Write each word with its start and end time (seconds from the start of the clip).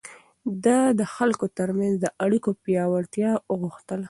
ده 0.63 0.77
د 0.99 1.01
خلکو 1.15 1.45
ترمنځ 1.57 1.95
د 1.99 2.05
اړيکو 2.23 2.49
پياوړتيا 2.63 3.31
غوښتله. 3.61 3.99